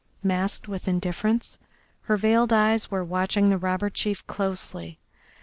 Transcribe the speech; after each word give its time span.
Masked 0.23 0.67
with 0.67 0.87
indifference 0.87 1.59
her 2.09 2.17
veiled 2.17 2.51
eyes 2.51 2.89
were 2.89 3.03
watching 3.03 3.51
the 3.51 3.57
robber 3.59 3.91
chief 3.91 4.25
closely. 4.25 4.97